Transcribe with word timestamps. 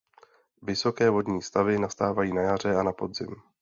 Vysoké 0.61 1.09
vodní 1.09 1.41
stavy 1.41 1.79
nastávají 1.79 2.33
na 2.33 2.41
jaře 2.41 2.75
a 2.75 2.83
na 2.83 2.91
podzim. 2.91 3.35